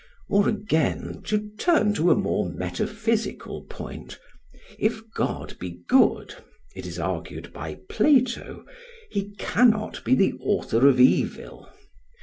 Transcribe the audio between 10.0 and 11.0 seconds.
be the author of